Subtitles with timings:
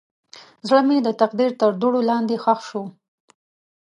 [0.67, 2.83] زړه مې د تقدیر تر دوړو لاندې ښخ شو.